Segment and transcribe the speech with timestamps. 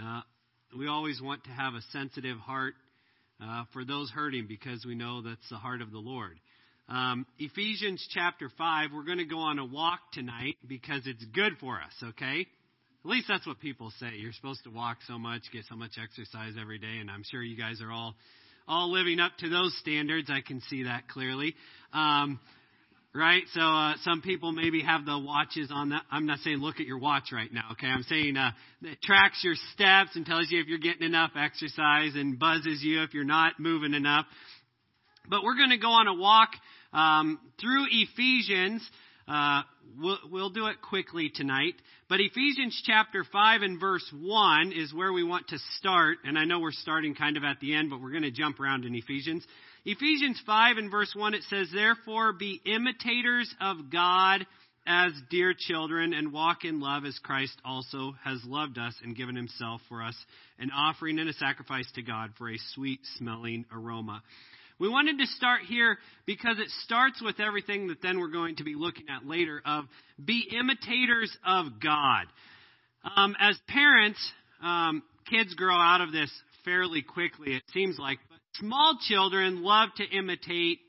[0.00, 0.20] Uh,
[0.78, 2.74] we always want to have a sensitive heart
[3.42, 6.38] uh, for those hurting because we know that's the heart of the Lord.
[6.88, 11.54] Um, Ephesians chapter 5, we're going to go on a walk tonight because it's good
[11.60, 12.46] for us, okay?
[13.04, 14.10] At least that's what people say.
[14.16, 17.42] You're supposed to walk so much, get so much exercise every day, and I'm sure
[17.42, 18.14] you guys are all
[18.68, 20.30] all living up to those standards.
[20.30, 21.54] I can see that clearly.
[21.94, 22.38] Um,
[23.14, 23.42] right?
[23.54, 26.02] So uh, some people maybe have the watches on that.
[26.10, 27.86] I'm not saying look at your watch right now, okay?
[27.86, 28.50] I'm saying uh,
[28.82, 33.02] it tracks your steps and tells you if you're getting enough exercise and buzzes you
[33.02, 34.26] if you're not moving enough.
[35.28, 36.50] But we're going to go on a walk
[36.92, 38.88] um, through Ephesians.
[39.26, 39.62] Uh,
[39.98, 41.74] we'll, we'll do it quickly tonight.
[42.08, 46.18] But Ephesians chapter 5 and verse 1 is where we want to start.
[46.24, 48.58] And I know we're starting kind of at the end, but we're going to jump
[48.60, 49.46] around in Ephesians.
[49.90, 54.46] Ephesians 5 and verse 1, it says, Therefore be imitators of God
[54.86, 59.34] as dear children and walk in love as Christ also has loved us and given
[59.34, 60.14] himself for us,
[60.58, 64.22] an offering and a sacrifice to God for a sweet smelling aroma.
[64.78, 68.64] We wanted to start here because it starts with everything that then we're going to
[68.64, 69.86] be looking at later of
[70.22, 72.26] be imitators of God.
[73.16, 74.20] Um, as parents,
[74.62, 76.30] um, kids grow out of this
[76.66, 78.18] fairly quickly, it seems like.
[78.60, 80.80] Small children love to imitate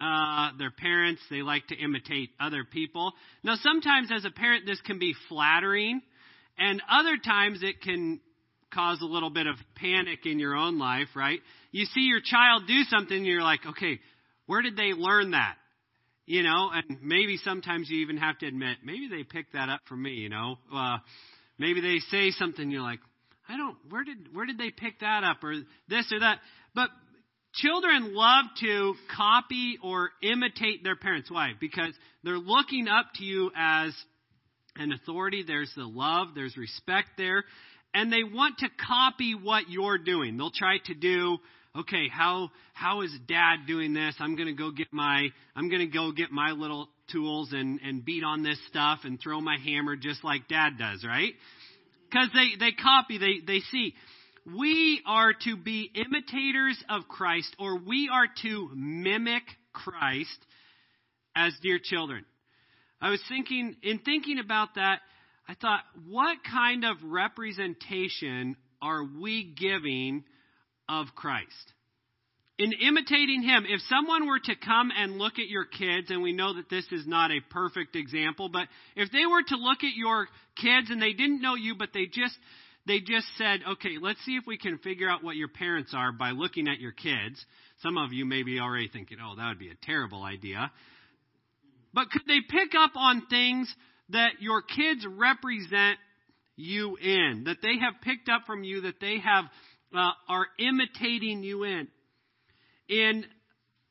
[0.00, 1.22] uh, their parents.
[1.30, 3.12] They like to imitate other people.
[3.44, 6.00] Now, sometimes as a parent, this can be flattering,
[6.58, 8.20] and other times it can
[8.72, 11.40] cause a little bit of panic in your own life, right?
[11.70, 14.00] You see your child do something, and you're like, okay,
[14.46, 15.56] where did they learn that?
[16.24, 19.80] You know, and maybe sometimes you even have to admit, maybe they picked that up
[19.88, 20.56] from me, you know.
[20.72, 20.98] Uh,
[21.58, 23.00] maybe they say something, you're like,
[23.48, 25.54] I don't, where did, where did they pick that up or
[25.88, 26.38] this or that?
[26.74, 26.90] But
[27.54, 31.30] children love to copy or imitate their parents.
[31.30, 31.52] Why?
[31.60, 33.94] Because they're looking up to you as
[34.76, 35.44] an authority.
[35.46, 37.44] There's the love, there's respect there.
[37.94, 40.38] And they want to copy what you're doing.
[40.38, 41.36] They'll try to do,
[41.76, 44.14] okay, how, how is dad doing this?
[44.18, 48.24] I'm to go get my, I'm to go get my little tools and, and beat
[48.24, 51.34] on this stuff and throw my hammer just like dad does, right?
[52.12, 53.94] Because they, they copy, they, they see
[54.44, 60.38] we are to be imitators of Christ, or we are to mimic Christ
[61.34, 62.24] as dear children.
[63.00, 65.00] I was thinking, in thinking about that,
[65.48, 70.24] I thought, what kind of representation are we giving
[70.88, 71.72] of Christ?
[72.62, 76.32] In imitating him, if someone were to come and look at your kids, and we
[76.32, 79.96] know that this is not a perfect example, but if they were to look at
[79.96, 82.36] your kids and they didn't know you, but they just
[82.86, 86.12] they just said, okay, let's see if we can figure out what your parents are
[86.12, 87.44] by looking at your kids.
[87.80, 90.70] Some of you may be already thinking, oh, that would be a terrible idea.
[91.92, 93.74] But could they pick up on things
[94.10, 95.98] that your kids represent
[96.54, 99.46] you in, that they have picked up from you, that they have
[99.92, 101.88] uh, are imitating you in?
[102.92, 103.24] In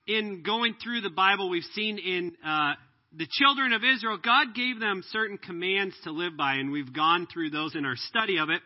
[0.05, 2.73] in going through the Bible, we've seen in uh,
[3.17, 7.27] the children of Israel, God gave them certain commands to live by, and we've gone
[7.33, 8.61] through those in our study of it.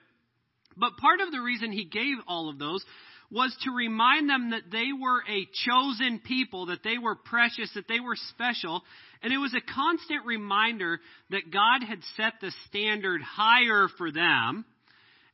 [0.76, 2.84] But part of the reason he gave all of those
[3.32, 7.88] was to remind them that they were a chosen people, that they were precious, that
[7.88, 8.84] they were special.
[9.24, 14.66] And it was a constant reminder that God had set the standard higher for them.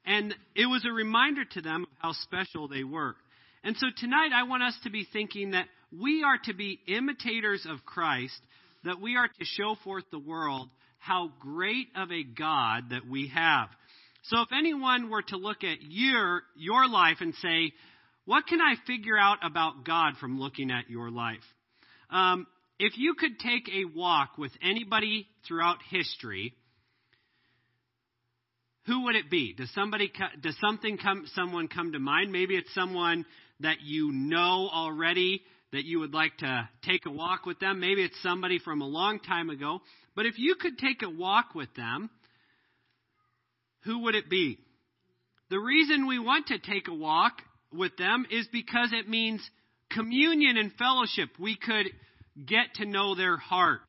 [0.06, 3.16] And it was a reminder to them of how special they were.
[3.64, 7.66] And so tonight I want us to be thinking that we are to be imitators
[7.70, 8.40] of Christ,
[8.84, 13.32] that we are to show forth the world how great of a God that we
[13.34, 13.70] have.
[14.24, 17.74] So if anyone were to look at your, your life and say,
[18.26, 21.40] what can I figure out about God from looking at your life?
[22.10, 22.46] Um,
[22.80, 26.54] if you could take a walk with anybody throughout history,
[28.86, 29.54] who would it be?
[29.54, 30.12] Does somebody,
[30.42, 32.32] does something come, someone come to mind?
[32.32, 33.26] Maybe it's someone
[33.62, 35.42] that you know already
[35.72, 37.80] that you would like to take a walk with them.
[37.80, 39.80] Maybe it's somebody from a long time ago.
[40.16, 42.10] But if you could take a walk with them,
[43.84, 44.60] who would it be?
[45.50, 47.34] The reason we want to take a walk
[47.74, 49.42] with them is because it means
[49.90, 51.30] communion and fellowship.
[51.40, 51.88] We could
[52.46, 53.82] get to know their heart,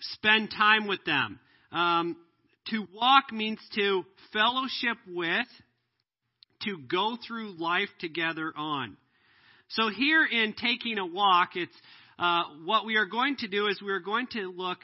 [0.00, 1.40] spend time with them.
[1.70, 2.16] Um,
[2.70, 5.46] to walk means to fellowship with,
[6.62, 8.96] to go through life together on.
[9.72, 11.74] So here in taking a walk, it's
[12.18, 14.78] uh, what we are going to do is we are going to look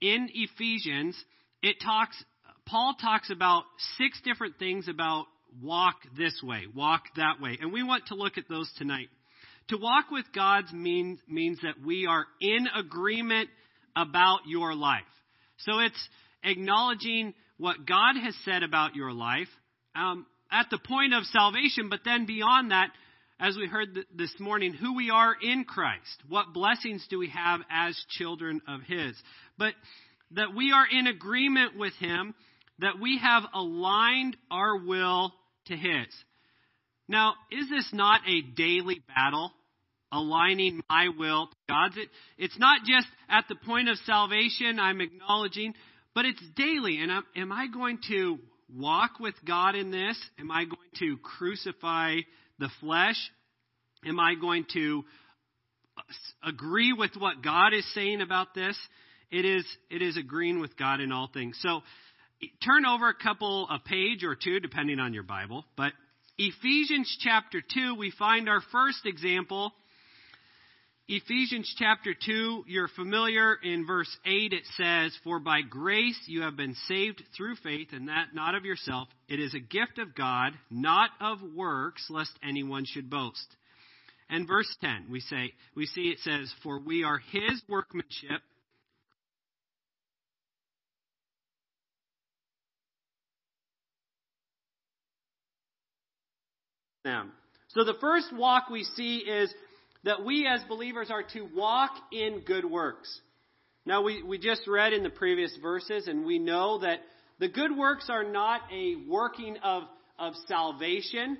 [0.00, 1.16] in Ephesians.
[1.62, 2.22] It talks
[2.66, 3.64] Paul talks about
[3.98, 5.26] six different things about
[5.60, 7.58] walk this way, walk that way.
[7.60, 9.08] And we want to look at those tonight.
[9.68, 13.48] To walk with God means, means that we are in agreement
[13.94, 15.02] about your life.
[15.58, 16.08] So it's
[16.42, 19.48] acknowledging what God has said about your life.
[19.94, 22.90] Um, at the point of salvation, but then beyond that,
[23.42, 26.22] as we heard this morning, who we are in Christ.
[26.28, 29.16] What blessings do we have as children of His?
[29.58, 29.74] But
[30.30, 32.36] that we are in agreement with Him,
[32.78, 35.34] that we have aligned our will
[35.66, 36.06] to His.
[37.08, 39.50] Now, is this not a daily battle?
[40.12, 41.96] Aligning my will to God's?
[41.96, 45.74] It, it's not just at the point of salvation I'm acknowledging,
[46.14, 47.00] but it's daily.
[47.00, 48.38] And I'm, am I going to
[48.72, 50.16] walk with God in this?
[50.38, 52.18] Am I going to crucify
[52.62, 53.16] the flesh?
[54.06, 55.04] Am I going to
[56.42, 58.76] agree with what God is saying about this?
[59.30, 61.58] It is, it is agreeing with God in all things.
[61.62, 61.80] So
[62.64, 65.64] turn over a couple, a page or two, depending on your Bible.
[65.76, 65.92] But
[66.38, 69.72] Ephesians chapter 2, we find our first example
[71.14, 73.58] Ephesians chapter 2, you're familiar.
[73.62, 78.08] In verse 8, it says, For by grace you have been saved through faith, and
[78.08, 79.08] that not of yourself.
[79.28, 83.46] It is a gift of God, not of works, lest anyone should boast.
[84.30, 88.40] And verse 10, we say, we see it says, For we are his workmanship.
[97.04, 97.32] Them.
[97.68, 99.52] So the first walk we see is
[100.04, 103.20] that we as believers are to walk in good works.
[103.84, 107.00] Now, we, we just read in the previous verses, and we know that
[107.38, 109.84] the good works are not a working of,
[110.18, 111.38] of salvation.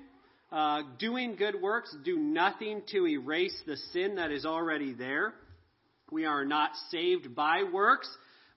[0.51, 5.33] Uh, doing good works do nothing to erase the sin that is already there.
[6.11, 8.09] We are not saved by works,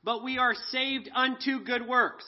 [0.04, 2.24] but we are saved unto good works.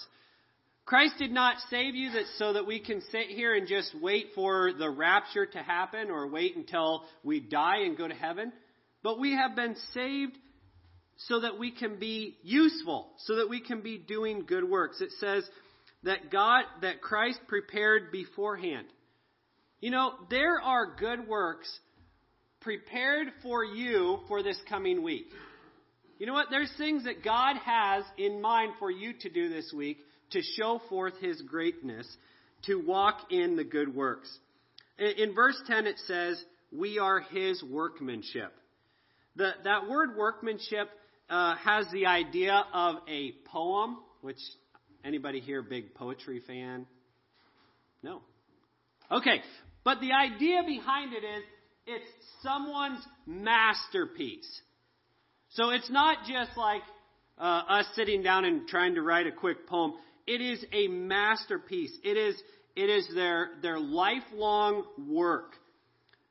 [0.88, 4.28] Christ did not save you that so that we can sit here and just wait
[4.34, 8.54] for the rapture to happen or wait until we die and go to heaven.
[9.02, 10.38] But we have been saved
[11.26, 15.02] so that we can be useful, so that we can be doing good works.
[15.02, 15.46] It says
[16.04, 18.86] that God, that Christ prepared beforehand.
[19.82, 21.68] You know, there are good works
[22.62, 25.26] prepared for you for this coming week.
[26.18, 26.46] You know what?
[26.50, 29.98] There's things that God has in mind for you to do this week
[30.30, 32.06] to show forth his greatness,
[32.66, 34.28] to walk in the good works.
[34.98, 36.42] In verse 10, it says,
[36.72, 38.52] We are his workmanship.
[39.36, 40.88] The, that word workmanship
[41.30, 44.38] uh, has the idea of a poem, which
[45.04, 46.86] anybody here big poetry fan?
[48.02, 48.22] No.
[49.10, 49.42] Okay,
[49.84, 51.44] but the idea behind it is
[51.86, 52.10] it's
[52.42, 54.60] someone's masterpiece.
[55.50, 56.82] So it's not just like
[57.38, 59.94] uh, us sitting down and trying to write a quick poem.
[60.28, 61.96] It is a masterpiece.
[62.04, 62.36] It is,
[62.76, 65.54] it is their, their lifelong work.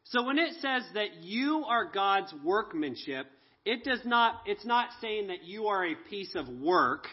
[0.04, 3.26] So when it says that you are God's workmanship,
[3.66, 7.08] it does not, it's not saying that you are a piece of work.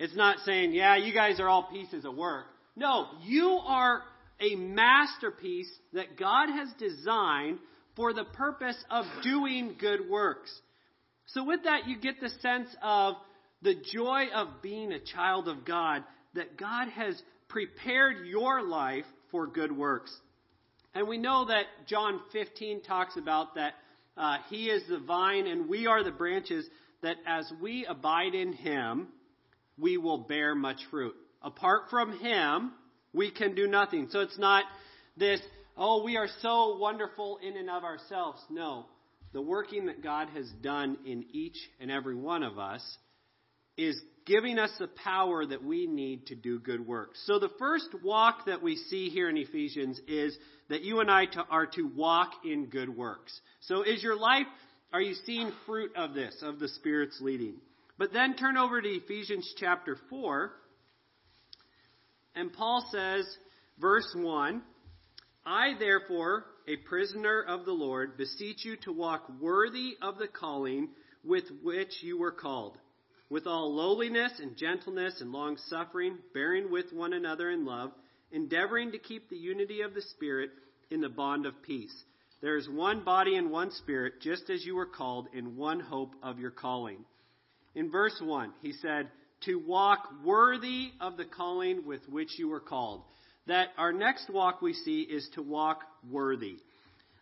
[0.00, 2.46] It's not saying, yeah, you guys are all pieces of work.
[2.74, 4.02] No, you are
[4.40, 7.60] a masterpiece that God has designed
[7.94, 10.50] for the purpose of doing good works.
[11.26, 13.14] So with that, you get the sense of
[13.62, 16.04] the joy of being a child of God,
[16.34, 20.12] that God has prepared your life for good works.
[20.94, 23.74] And we know that John 15 talks about that
[24.16, 26.66] uh, He is the vine and we are the branches,
[27.02, 29.08] that as we abide in Him,
[29.78, 31.14] we will bear much fruit.
[31.40, 32.72] Apart from Him,
[33.12, 34.08] we can do nothing.
[34.10, 34.64] So it's not
[35.16, 35.40] this,
[35.76, 38.40] oh, we are so wonderful in and of ourselves.
[38.50, 38.86] No.
[39.32, 42.82] The working that God has done in each and every one of us
[43.76, 47.20] is giving us the power that we need to do good works.
[47.26, 50.36] So the first walk that we see here in Ephesians is
[50.68, 53.32] that you and I to, are to walk in good works.
[53.60, 54.46] So is your life,
[54.92, 57.54] are you seeing fruit of this, of the Spirit's leading?
[57.98, 60.52] But then turn over to Ephesians chapter 4,
[62.34, 63.26] and Paul says,
[63.80, 64.62] verse 1,
[65.44, 70.88] I therefore, a prisoner of the Lord, beseech you to walk worthy of the calling
[71.24, 72.78] with which you were called
[73.32, 77.90] with all lowliness and gentleness and long suffering, bearing with one another in love,
[78.30, 80.50] endeavoring to keep the unity of the Spirit
[80.90, 81.94] in the bond of peace.
[82.42, 86.12] There is one body and one Spirit, just as you were called in one hope
[86.22, 87.06] of your calling.
[87.74, 89.08] In verse 1, he said,
[89.46, 93.00] To walk worthy of the calling with which you were called.
[93.46, 96.56] That our next walk we see is to walk worthy.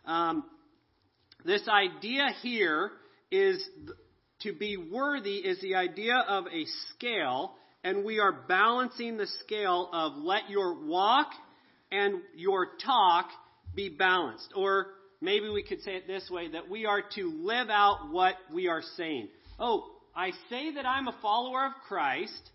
[0.05, 0.43] Um,
[1.45, 2.91] this idea here
[3.31, 3.65] is
[4.43, 9.89] to be worthy is the idea of a scale, and we are balancing the scale
[9.93, 11.27] of let your walk
[11.91, 13.29] and your talk
[13.75, 14.53] be balanced.
[14.55, 14.87] Or
[15.19, 18.67] maybe we could say it this way that we are to live out what we
[18.67, 19.29] are saying.
[19.59, 22.49] Oh, I say that I'm a follower of Christ.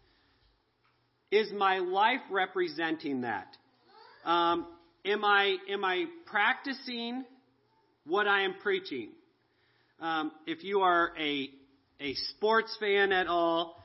[1.30, 3.48] Is my life representing that?
[4.24, 4.66] Um,
[5.04, 7.24] am I am I practicing
[8.04, 9.10] what I am preaching?
[10.00, 11.48] Um, if you are a
[12.00, 13.82] a sports fan at all,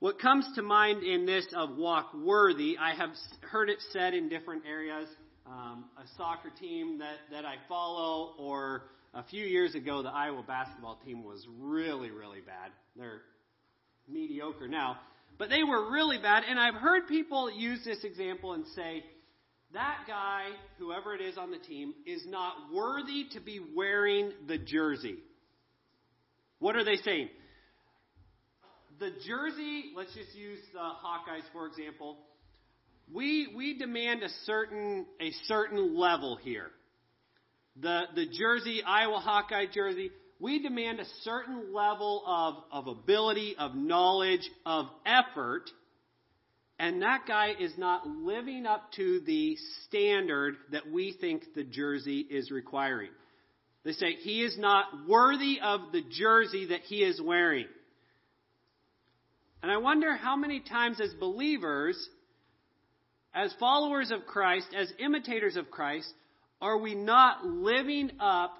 [0.00, 3.10] what comes to mind in this of walk worthy, I have
[3.40, 5.08] heard it said in different areas.
[5.46, 8.82] Um, a soccer team that, that I follow, or
[9.14, 12.70] a few years ago, the Iowa basketball team was really, really bad.
[12.96, 13.22] They're
[14.06, 14.98] mediocre now,
[15.38, 16.44] but they were really bad.
[16.48, 19.02] And I've heard people use this example and say,
[19.74, 20.46] that guy,
[20.78, 25.16] whoever it is on the team, is not worthy to be wearing the jersey.
[26.58, 27.28] What are they saying?
[28.98, 32.18] The jersey, let's just use the Hawkeyes for example.
[33.12, 36.70] We we demand a certain a certain level here.
[37.80, 40.10] The the jersey, Iowa Hawkeye jersey,
[40.40, 45.70] we demand a certain level of, of ability, of knowledge, of effort,
[46.78, 52.20] and that guy is not living up to the standard that we think the jersey
[52.20, 53.10] is requiring.
[53.84, 57.66] They say he is not worthy of the jersey that he is wearing.
[59.62, 62.08] And I wonder how many times as believers,
[63.34, 66.12] as followers of Christ, as imitators of Christ,
[66.60, 68.54] are we not living up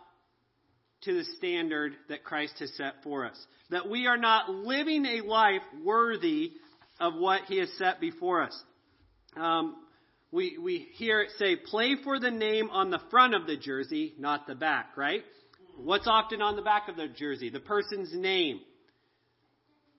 [1.03, 3.37] to the standard that Christ has set for us?
[3.71, 6.53] That we are not living a life worthy
[7.01, 8.63] of what he has set before us.
[9.37, 9.77] Um,
[10.31, 14.15] we, we hear it say, play for the name on the front of the jersey,
[14.19, 15.23] not the back, right?
[15.77, 17.51] What's often on the back of the jersey?
[17.51, 18.61] The person's name.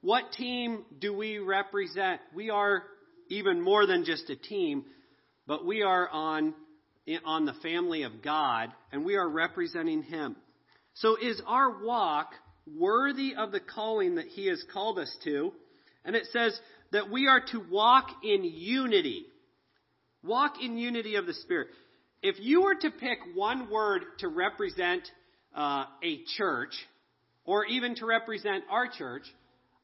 [0.01, 2.21] What team do we represent?
[2.35, 2.83] We are
[3.29, 4.85] even more than just a team,
[5.47, 6.53] but we are on,
[7.25, 10.35] on the family of God, and we are representing Him.
[10.95, 12.33] So is our walk
[12.77, 15.53] worthy of the calling that He has called us to?
[16.05, 16.59] And it says
[16.91, 19.25] that we are to walk in unity.
[20.23, 21.67] Walk in unity of the Spirit.
[22.21, 25.03] If you were to pick one word to represent
[25.55, 26.73] uh, a church,
[27.45, 29.23] or even to represent our church,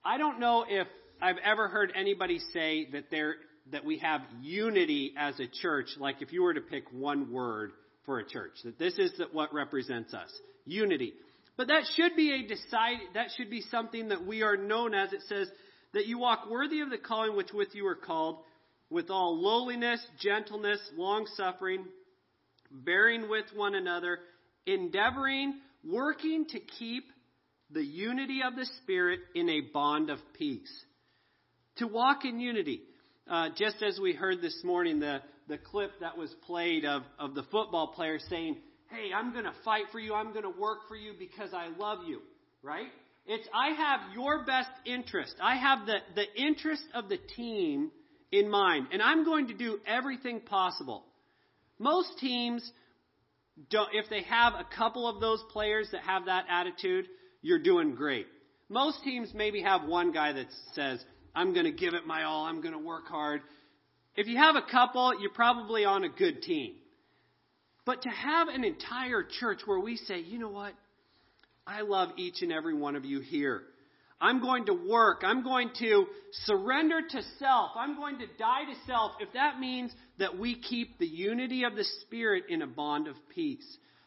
[0.03, 0.87] I don't know if
[1.21, 3.35] I've ever heard anybody say that there
[3.71, 5.87] that we have unity as a church.
[5.97, 7.71] Like if you were to pick one word
[8.05, 10.29] for a church, that this is what represents us,
[10.65, 11.13] unity.
[11.57, 12.97] But that should be a decide.
[13.13, 15.13] That should be something that we are known as.
[15.13, 15.47] It says
[15.93, 18.39] that you walk worthy of the calling which with you are called,
[18.89, 21.85] with all lowliness, gentleness, long suffering,
[22.71, 24.19] bearing with one another,
[24.65, 27.05] endeavoring, working to keep
[27.71, 30.71] the unity of the Spirit in a bond of peace.
[31.77, 32.81] To walk in unity.
[33.29, 37.33] Uh, just as we heard this morning, the, the clip that was played of, of
[37.33, 38.57] the football player saying,
[38.89, 40.13] Hey, I'm going to fight for you.
[40.13, 42.21] I'm going to work for you because I love you.
[42.61, 42.87] Right?
[43.25, 45.33] It's, I have your best interest.
[45.41, 47.89] I have the, the interest of the team
[48.31, 48.87] in mind.
[48.91, 51.03] And I'm going to do everything possible.
[51.79, 52.69] Most teams,
[53.69, 57.05] don't, if they have a couple of those players that have that attitude,
[57.41, 58.27] you're doing great.
[58.69, 61.03] Most teams maybe have one guy that says,
[61.35, 63.41] I'm going to give it my all, I'm going to work hard.
[64.15, 66.75] If you have a couple, you're probably on a good team.
[67.85, 70.73] But to have an entire church where we say, you know what?
[71.67, 73.63] I love each and every one of you here.
[74.19, 75.21] I'm going to work.
[75.23, 76.05] I'm going to
[76.45, 77.71] surrender to self.
[77.75, 81.75] I'm going to die to self if that means that we keep the unity of
[81.75, 83.65] the Spirit in a bond of peace.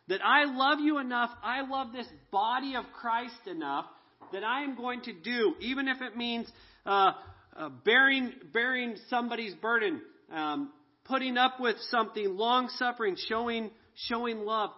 [0.08, 3.84] That I love you enough, I love this body of Christ enough
[4.32, 6.50] that I am going to do, even if it means
[6.86, 7.12] uh,
[7.54, 10.00] uh, bearing bearing somebody's burden,
[10.32, 10.72] um,
[11.04, 13.70] putting up with something, long suffering, showing
[14.06, 14.70] showing love.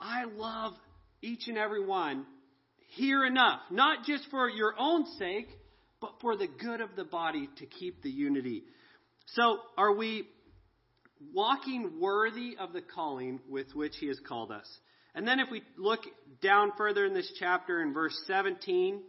[0.00, 0.72] I love
[1.22, 2.24] each and every one
[2.94, 5.48] here enough, not just for your own sake,
[6.00, 8.64] but for the good of the body to keep the unity.
[9.26, 10.28] So, are we
[11.32, 14.66] walking worthy of the calling with which he has called us.
[15.14, 16.00] And then if we look
[16.42, 19.00] down further in this chapter in verse 17,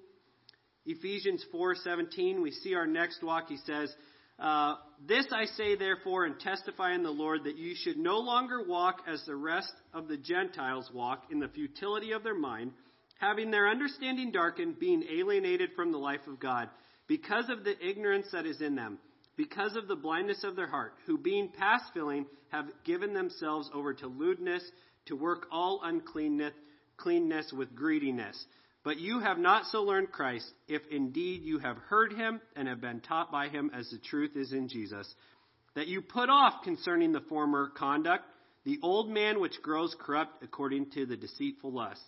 [0.86, 3.50] Ephesians 4:17, we see our next walk.
[3.50, 3.96] He says,
[4.38, 8.62] uh, "This I say therefore and testify in the Lord that you should no longer
[8.62, 12.74] walk as the rest of the Gentiles walk in the futility of their mind,
[13.20, 16.70] having their understanding darkened, being alienated from the life of God,
[17.08, 19.00] because of the ignorance that is in them."
[19.38, 23.94] because of the blindness of their heart, who being past feeling have given themselves over
[23.94, 24.64] to lewdness,
[25.08, 26.54] to work all uncleanness
[26.98, 28.46] cleanness with greediness.
[28.84, 32.80] But you have not so learned Christ, if indeed you have heard him and have
[32.80, 35.14] been taught by him as the truth is in Jesus,
[35.74, 38.24] that you put off concerning the former conduct
[38.64, 42.02] the old man which grows corrupt according to the deceitful lust,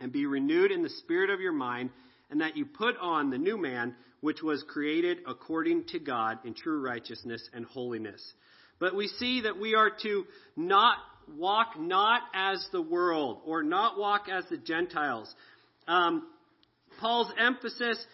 [0.00, 1.90] and be renewed in the spirit of your mind,
[2.30, 6.54] and that you put on the new man which was created according to God in
[6.54, 8.20] true righteousness and holiness.
[8.78, 10.24] But we see that we are to
[10.56, 10.96] not
[11.36, 15.32] walk not as the world or not walk as the Gentiles.
[15.86, 16.26] Um,
[17.00, 18.04] Paul's emphasis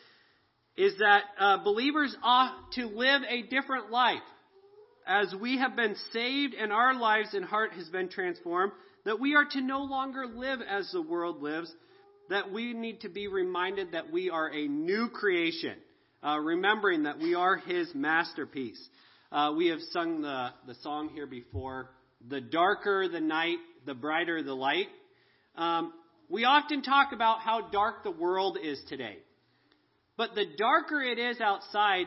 [0.76, 4.18] is that uh, believers ought to live a different life.
[5.06, 8.72] As we have been saved and our lives and heart has been transformed,
[9.04, 11.72] that we are to no longer live as the world lives,
[12.30, 15.76] that we need to be reminded that we are a new creation,
[16.22, 18.82] uh, remembering that we are His masterpiece.
[19.30, 21.90] Uh, we have sung the, the song here before
[22.28, 24.86] the darker the night, the brighter the light.
[25.56, 25.92] Um,
[26.28, 29.18] we often talk about how dark the world is today.
[30.16, 32.06] But the darker it is outside,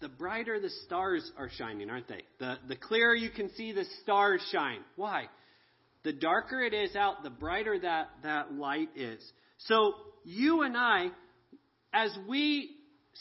[0.00, 2.22] the brighter the stars are shining, aren't they?
[2.38, 4.80] The, the clearer you can see the stars shine.
[4.96, 5.24] Why?
[6.02, 9.20] The darker it is out, the brighter that, that light is.
[9.58, 11.08] So you and I,
[11.92, 12.70] as we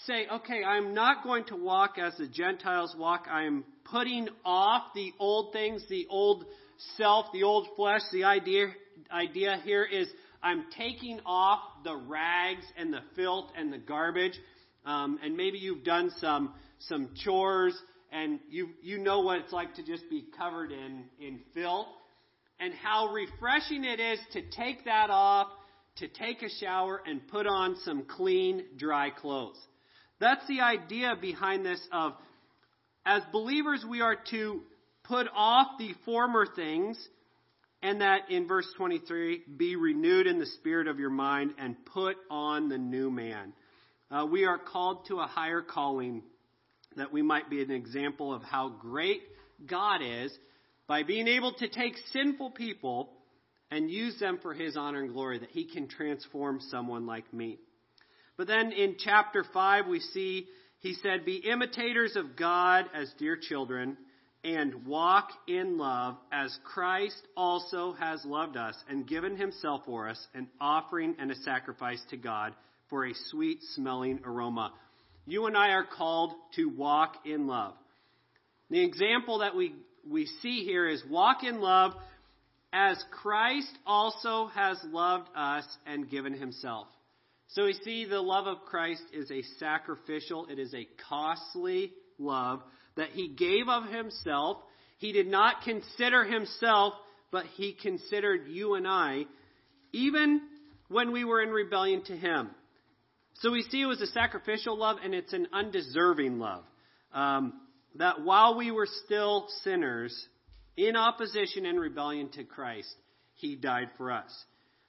[0.05, 4.83] say, okay, I'm not going to walk as the Gentiles walk, I am putting off
[4.95, 6.45] the old things, the old
[6.97, 8.67] self, the old flesh, the idea,
[9.11, 10.07] idea here is
[10.41, 14.39] I'm taking off the rags and the filth and the garbage.
[14.85, 16.53] Um, and maybe you've done some
[16.87, 17.77] some chores
[18.11, 21.87] and you you know what it's like to just be covered in in filth
[22.59, 25.47] and how refreshing it is to take that off,
[25.97, 29.59] to take a shower and put on some clean dry clothes.
[30.19, 32.13] That's the idea behind this of
[33.05, 34.61] as believers we are to
[35.03, 36.97] put off the former things
[37.81, 42.17] and that in verse 23, be renewed in the spirit of your mind and put
[42.29, 43.53] on the new man.
[44.11, 46.23] Uh, we are called to a higher calling
[46.97, 49.21] that we might be an example of how great
[49.65, 50.37] God is
[50.89, 53.11] by being able to take sinful people
[53.69, 57.59] and use them for his honor and glory, that he can transform someone like me.
[58.35, 60.47] But then in chapter 5, we see
[60.79, 63.97] he said, Be imitators of God as dear children
[64.43, 70.27] and walk in love as Christ also has loved us and given himself for us,
[70.33, 72.55] an offering and a sacrifice to God
[72.89, 74.73] for a sweet smelling aroma.
[75.27, 77.73] You and I are called to walk in love.
[78.71, 79.75] The example that we,
[80.09, 81.93] we see here is walk in love
[82.73, 86.87] as Christ also has loved us and given himself.
[87.49, 92.61] So we see the love of Christ is a sacrificial, it is a costly love
[92.95, 94.57] that he gave of himself.
[94.97, 96.93] He did not consider himself,
[97.31, 99.25] but he considered you and I,
[99.93, 100.41] even
[100.89, 102.49] when we were in rebellion to him.
[103.35, 106.63] So we see it was a sacrificial love and it's an undeserving love.
[107.13, 107.53] Um,
[107.99, 110.27] that while we were still sinners,
[110.77, 112.95] in opposition and rebellion to Christ,
[113.35, 114.31] he died for us.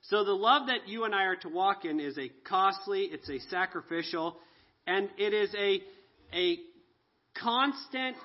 [0.03, 3.29] So the love that you and I are to walk in is a costly, it's
[3.29, 4.37] a sacrificial,
[4.87, 5.81] and it is a,
[6.33, 6.59] a
[7.35, 8.17] constant,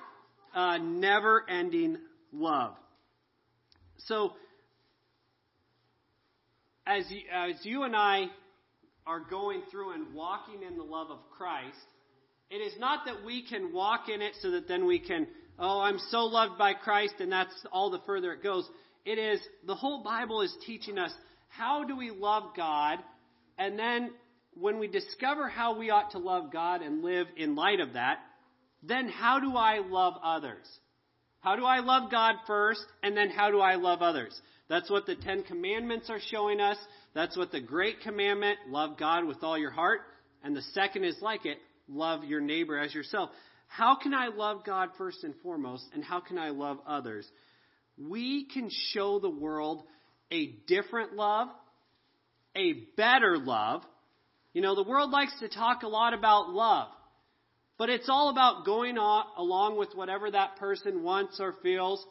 [0.54, 1.98] uh, never ending
[2.32, 2.74] love.
[4.06, 4.34] So,
[6.86, 8.26] as you, as you and I
[9.04, 11.76] are going through and walking in the love of Christ,
[12.50, 15.26] it is not that we can walk in it so that then we can,
[15.58, 18.68] oh, I'm so loved by Christ and that's all the further it goes.
[19.04, 21.12] It is, the whole Bible is teaching us
[21.48, 22.98] how do we love God,
[23.56, 24.10] and then
[24.58, 28.18] when we discover how we ought to love God and live in light of that,
[28.82, 30.66] then how do I love others?
[31.40, 34.38] How do I love God first, and then how do I love others?
[34.68, 36.76] That's what the Ten Commandments are showing us.
[37.14, 40.00] That's what the Great Commandment, love God with all your heart.
[40.42, 43.30] And the second is like it, love your neighbor as yourself.
[43.68, 47.28] How can I love God first and foremost, and how can I love others?
[47.98, 49.82] We can show the world
[50.30, 51.48] a different love,
[52.54, 53.82] a better love.
[54.52, 56.88] You know, the world likes to talk a lot about love.
[57.78, 62.04] But it's all about going along with whatever that person wants or feels.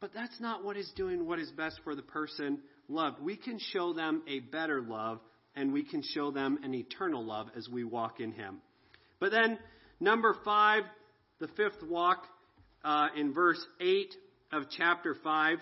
[0.00, 3.20] But that's not what is doing what is best for the person loved.
[3.20, 5.20] We can show them a better love,
[5.54, 8.60] and we can show them an eternal love as we walk in Him.
[9.24, 9.58] But then,
[10.00, 10.82] number five,
[11.40, 12.26] the fifth walk
[12.84, 14.14] uh, in verse 8
[14.52, 15.60] of chapter 5.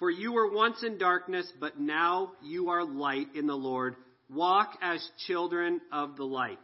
[0.00, 3.94] For you were once in darkness, but now you are light in the Lord.
[4.28, 6.58] Walk as children of the light.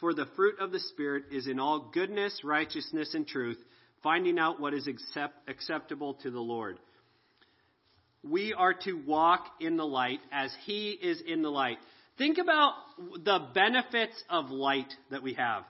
[0.00, 3.58] For the fruit of the Spirit is in all goodness, righteousness, and truth,
[4.02, 6.80] finding out what is accept, acceptable to the Lord.
[8.24, 11.78] We are to walk in the light as He is in the light.
[12.18, 12.74] Think about
[13.24, 15.64] the benefits of light that we have.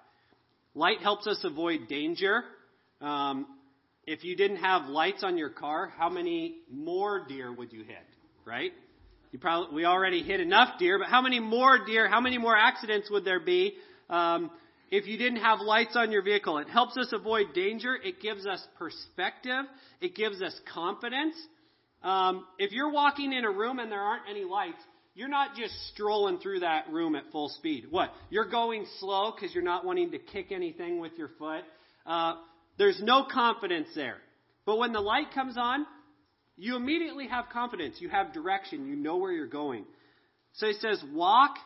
[0.75, 2.43] Light helps us avoid danger.
[3.01, 3.47] Um,
[4.07, 8.07] if you didn't have lights on your car, how many more deer would you hit?
[8.45, 8.73] Right?
[9.31, 12.09] You probably we already hit enough deer, but how many more deer?
[12.09, 13.75] How many more accidents would there be
[14.11, 14.51] um,
[14.93, 16.59] if you didn't have lights on your vehicle.
[16.59, 17.97] It helps us avoid danger.
[17.97, 19.65] It gives us perspective.
[20.03, 21.35] It gives us confidence.
[22.03, 24.83] Um, if you're walking in a room and there aren't any lights,
[25.15, 27.87] you're not just strolling through that room at full speed.
[27.91, 28.11] What?
[28.31, 31.63] You're going slow because you're not wanting to kick anything with your foot.
[32.07, 32.35] Uh,
[32.79, 34.17] there's no confidence there.
[34.65, 35.87] But when the light comes on,
[36.57, 37.97] you immediately have confidence.
[37.99, 38.87] You have direction.
[38.87, 39.85] You know where you're going.
[40.55, 41.57] So he says, walk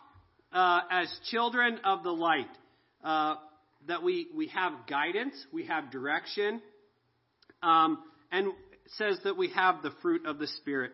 [0.52, 2.46] uh, as children of the light.
[3.04, 3.36] Uh,
[3.88, 6.60] that we, we have guidance, we have direction,
[7.62, 7.98] um,
[8.32, 8.48] and
[8.98, 10.92] says that we have the fruit of the Spirit.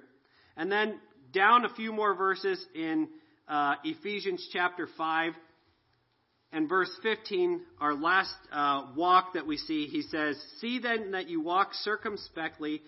[0.56, 0.98] And then
[1.32, 3.08] down a few more verses in
[3.48, 5.32] uh, Ephesians chapter 5
[6.52, 11.28] and verse 15, our last uh, walk that we see, he says, See then that
[11.28, 12.82] you walk circumspectly,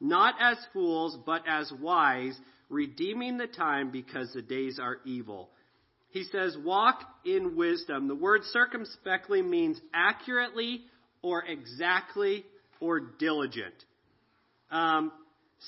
[0.00, 5.50] not as fools, but as wise, redeeming the time because the days are evil.
[6.10, 8.08] He says, walk in wisdom.
[8.08, 10.82] The word circumspectly means accurately
[11.22, 12.44] or exactly
[12.80, 13.74] or diligent.
[14.70, 15.12] Um,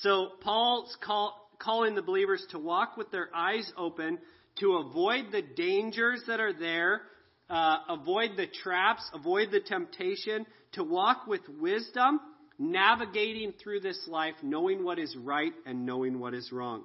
[0.01, 4.17] so Paul's call, calling the believers to walk with their eyes open,
[4.59, 7.01] to avoid the dangers that are there,
[7.49, 12.19] uh, avoid the traps, avoid the temptation, to walk with wisdom,
[12.57, 16.83] navigating through this life, knowing what is right and knowing what is wrong.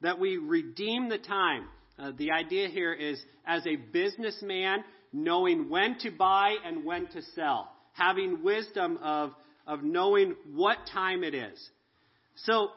[0.00, 1.68] That we redeem the time.
[1.98, 7.22] Uh, the idea here is as a businessman, knowing when to buy and when to
[7.34, 9.32] sell, having wisdom of,
[9.66, 11.70] of knowing what time it is.
[12.34, 12.70] So,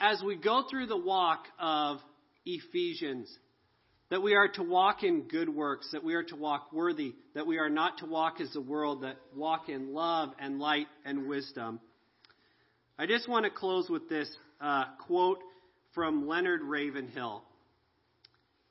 [0.00, 1.98] as we go through the walk of
[2.44, 3.32] Ephesians,
[4.10, 7.46] that we are to walk in good works, that we are to walk worthy, that
[7.46, 11.26] we are not to walk as the world, that walk in love and light and
[11.26, 11.80] wisdom.
[12.98, 14.28] I just want to close with this
[14.60, 15.38] uh, quote
[15.94, 17.42] from Leonard Ravenhill.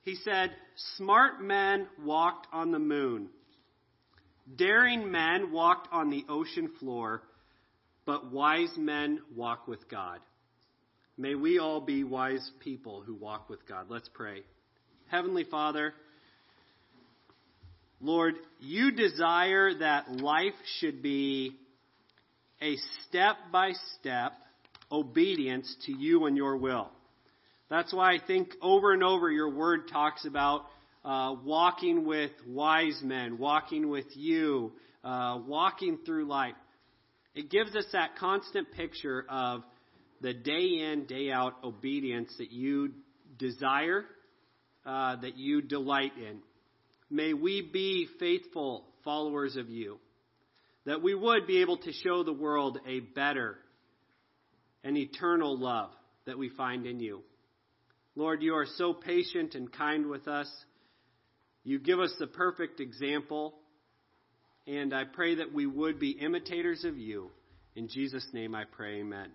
[0.03, 0.51] He said,
[0.97, 3.29] Smart men walked on the moon.
[4.55, 7.23] Daring men walked on the ocean floor,
[8.05, 10.19] but wise men walk with God.
[11.15, 13.85] May we all be wise people who walk with God.
[13.87, 14.41] Let's pray.
[15.11, 15.93] Heavenly Father,
[18.01, 21.55] Lord, you desire that life should be
[22.63, 24.33] a step by step
[24.91, 26.89] obedience to you and your will.
[27.69, 30.65] That's why I think over and over your word talks about
[31.05, 34.71] uh, walking with wise men, walking with you,
[35.03, 36.55] uh, walking through life.
[37.35, 39.63] It gives us that constant picture of
[40.23, 42.93] the day in, day out obedience that you
[43.37, 44.05] desire,
[44.85, 46.39] uh, that you delight in.
[47.09, 49.99] May we be faithful followers of you,
[50.85, 53.57] that we would be able to show the world a better
[54.81, 55.89] and eternal love
[56.25, 57.21] that we find in you.
[58.15, 60.49] Lord, you are so patient and kind with us.
[61.65, 63.55] You give us the perfect example.
[64.67, 67.29] And I pray that we would be imitators of you.
[67.75, 69.31] In Jesus' name I pray, amen.